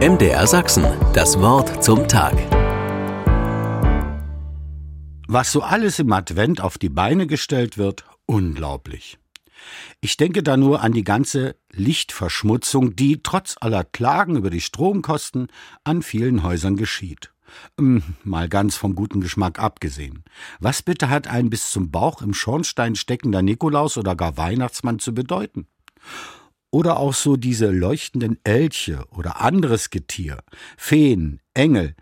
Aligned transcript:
MDR 0.00 0.44
Sachsen, 0.48 0.84
das 1.12 1.38
Wort 1.38 1.82
zum 1.82 2.08
Tag. 2.08 2.34
Was 5.28 5.52
so 5.52 5.62
alles 5.62 6.00
im 6.00 6.12
Advent 6.12 6.60
auf 6.60 6.78
die 6.78 6.88
Beine 6.88 7.28
gestellt 7.28 7.78
wird, 7.78 8.04
unglaublich. 8.26 9.18
Ich 10.00 10.16
denke 10.16 10.42
da 10.42 10.56
nur 10.56 10.82
an 10.82 10.92
die 10.92 11.04
ganze 11.04 11.54
Lichtverschmutzung, 11.70 12.96
die 12.96 13.22
trotz 13.22 13.54
aller 13.60 13.84
Klagen 13.84 14.34
über 14.34 14.50
die 14.50 14.60
Stromkosten 14.60 15.46
an 15.84 16.02
vielen 16.02 16.42
Häusern 16.42 16.74
geschieht. 16.74 17.32
Hm, 17.78 18.02
mal 18.24 18.48
ganz 18.48 18.74
vom 18.74 18.96
guten 18.96 19.20
Geschmack 19.20 19.60
abgesehen. 19.60 20.24
Was 20.58 20.82
bitte 20.82 21.08
hat 21.08 21.28
ein 21.28 21.50
bis 21.50 21.70
zum 21.70 21.92
Bauch 21.92 22.20
im 22.20 22.34
Schornstein 22.34 22.96
steckender 22.96 23.42
Nikolaus 23.42 23.96
oder 23.96 24.16
gar 24.16 24.36
Weihnachtsmann 24.36 24.98
zu 24.98 25.14
bedeuten? 25.14 25.68
Oder 26.74 26.98
auch 26.98 27.14
so 27.14 27.36
diese 27.36 27.70
leuchtenden 27.70 28.40
Elche 28.42 29.06
oder 29.10 29.40
anderes 29.40 29.90
Getier, 29.90 30.38
Feen, 30.76 31.38
Engel, 31.54 31.94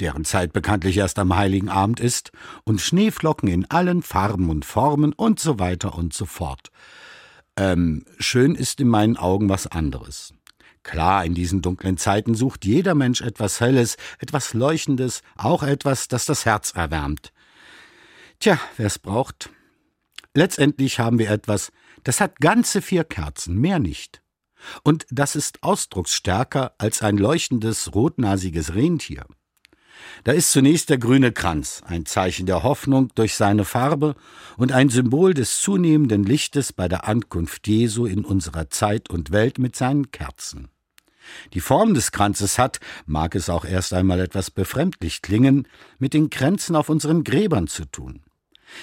deren 0.00 0.24
Zeit 0.24 0.52
bekanntlich 0.52 0.96
erst 0.96 1.20
am 1.20 1.36
heiligen 1.36 1.68
Abend 1.68 2.00
ist, 2.00 2.32
und 2.64 2.80
Schneeflocken 2.80 3.48
in 3.48 3.70
allen 3.70 4.02
Farben 4.02 4.50
und 4.50 4.64
Formen 4.64 5.12
und 5.12 5.38
so 5.38 5.60
weiter 5.60 5.94
und 5.94 6.12
so 6.12 6.26
fort. 6.26 6.72
Ähm, 7.56 8.04
schön 8.18 8.56
ist 8.56 8.80
in 8.80 8.88
meinen 8.88 9.16
Augen 9.16 9.48
was 9.48 9.68
anderes. 9.68 10.34
Klar, 10.82 11.24
in 11.24 11.34
diesen 11.34 11.62
dunklen 11.62 11.96
Zeiten 11.96 12.34
sucht 12.34 12.64
jeder 12.64 12.96
Mensch 12.96 13.20
etwas 13.20 13.60
Helles, 13.60 13.96
etwas 14.18 14.54
Leuchtendes, 14.54 15.22
auch 15.36 15.62
etwas, 15.62 16.08
das 16.08 16.24
das 16.24 16.44
Herz 16.44 16.72
erwärmt. 16.74 17.32
Tja, 18.40 18.58
wer 18.76 18.86
es 18.86 18.98
braucht. 18.98 19.50
Letztendlich 20.34 20.98
haben 20.98 21.20
wir 21.20 21.30
etwas, 21.30 21.70
das 22.04 22.20
hat 22.20 22.40
ganze 22.40 22.82
vier 22.82 23.04
Kerzen, 23.04 23.56
mehr 23.56 23.78
nicht. 23.78 24.22
Und 24.82 25.06
das 25.10 25.36
ist 25.36 25.62
ausdrucksstärker 25.62 26.74
als 26.78 27.02
ein 27.02 27.16
leuchtendes, 27.16 27.94
rotnasiges 27.94 28.74
Rentier. 28.74 29.24
Da 30.24 30.32
ist 30.32 30.52
zunächst 30.52 30.90
der 30.90 30.98
grüne 30.98 31.32
Kranz, 31.32 31.82
ein 31.86 32.06
Zeichen 32.06 32.46
der 32.46 32.62
Hoffnung 32.62 33.10
durch 33.14 33.34
seine 33.34 33.64
Farbe 33.64 34.16
und 34.56 34.72
ein 34.72 34.88
Symbol 34.88 35.34
des 35.34 35.60
zunehmenden 35.60 36.24
Lichtes 36.24 36.72
bei 36.72 36.88
der 36.88 37.06
Ankunft 37.06 37.66
Jesu 37.68 38.06
in 38.06 38.24
unserer 38.24 38.70
Zeit 38.70 39.10
und 39.10 39.30
Welt 39.30 39.58
mit 39.58 39.76
seinen 39.76 40.10
Kerzen. 40.10 40.68
Die 41.52 41.60
Form 41.60 41.94
des 41.94 42.12
Kranzes 42.12 42.58
hat, 42.58 42.80
mag 43.06 43.34
es 43.34 43.48
auch 43.48 43.64
erst 43.64 43.92
einmal 43.92 44.20
etwas 44.20 44.50
befremdlich 44.50 45.22
klingen, 45.22 45.68
mit 45.98 46.14
den 46.14 46.30
Kränzen 46.30 46.74
auf 46.76 46.88
unseren 46.88 47.24
Gräbern 47.24 47.66
zu 47.66 47.84
tun. 47.84 48.22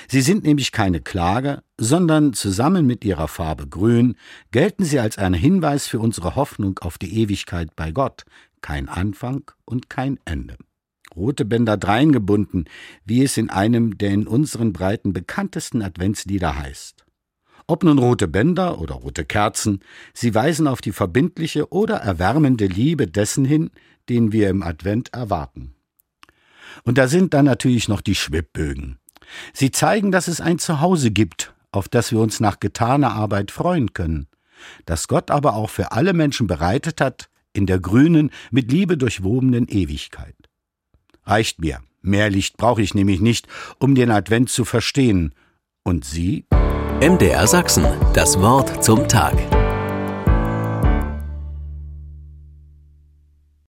Sie 0.07 0.21
sind 0.21 0.43
nämlich 0.43 0.71
keine 0.71 1.01
Klage, 1.01 1.63
sondern 1.77 2.33
zusammen 2.33 2.85
mit 2.85 3.05
ihrer 3.05 3.27
Farbe 3.27 3.67
grün 3.67 4.15
gelten 4.51 4.83
sie 4.83 4.99
als 4.99 5.17
ein 5.17 5.33
Hinweis 5.33 5.87
für 5.87 5.99
unsere 5.99 6.35
Hoffnung 6.35 6.79
auf 6.79 6.97
die 6.97 7.21
Ewigkeit 7.21 7.75
bei 7.75 7.91
Gott, 7.91 8.23
kein 8.61 8.89
Anfang 8.89 9.49
und 9.65 9.89
kein 9.89 10.19
Ende. 10.25 10.57
Rote 11.15 11.45
Bänder 11.45 11.77
dreingebunden, 11.77 12.65
wie 13.05 13.23
es 13.23 13.37
in 13.37 13.49
einem 13.49 13.97
der 13.97 14.11
in 14.11 14.27
unseren 14.27 14.73
Breiten 14.73 15.13
bekanntesten 15.13 15.81
Adventslieder 15.81 16.57
heißt. 16.57 17.05
Ob 17.65 17.83
nun 17.83 17.97
rote 17.97 18.27
Bänder 18.27 18.79
oder 18.79 18.95
rote 18.95 19.25
Kerzen, 19.25 19.81
sie 20.13 20.33
weisen 20.33 20.67
auf 20.67 20.79
die 20.79 20.93
verbindliche 20.93 21.71
oder 21.71 21.97
erwärmende 21.97 22.65
Liebe 22.65 23.07
dessen 23.07 23.43
hin, 23.43 23.71
den 24.09 24.31
wir 24.31 24.49
im 24.49 24.63
Advent 24.63 25.13
erwarten. 25.13 25.75
Und 26.83 26.97
da 26.97 27.07
sind 27.07 27.33
dann 27.33 27.45
natürlich 27.45 27.89
noch 27.89 28.01
die 28.01 28.15
Schwibbögen. 28.15 28.99
Sie 29.53 29.71
zeigen, 29.71 30.11
dass 30.11 30.27
es 30.27 30.41
ein 30.41 30.59
Zuhause 30.59 31.11
gibt, 31.11 31.53
auf 31.71 31.89
das 31.89 32.11
wir 32.11 32.19
uns 32.19 32.39
nach 32.39 32.59
getaner 32.59 33.13
Arbeit 33.13 33.51
freuen 33.51 33.93
können, 33.93 34.27
das 34.85 35.07
Gott 35.07 35.31
aber 35.31 35.55
auch 35.55 35.69
für 35.69 35.91
alle 35.91 36.13
Menschen 36.13 36.47
bereitet 36.47 37.01
hat, 37.01 37.29
in 37.53 37.65
der 37.65 37.79
grünen, 37.79 38.31
mit 38.51 38.71
Liebe 38.71 38.97
durchwobenen 38.97 39.67
Ewigkeit. 39.67 40.35
Reicht 41.25 41.59
mir. 41.59 41.79
Mehr 42.01 42.29
Licht 42.29 42.57
brauche 42.57 42.81
ich 42.81 42.93
nämlich 42.93 43.19
nicht, 43.19 43.47
um 43.79 43.95
den 43.95 44.11
Advent 44.11 44.49
zu 44.49 44.63
verstehen. 44.63 45.33
Und 45.83 46.05
Sie? 46.05 46.45
MDR 47.01 47.47
Sachsen, 47.47 47.85
das 48.13 48.39
Wort 48.39 48.83
zum 48.83 49.07
Tag. 49.07 49.35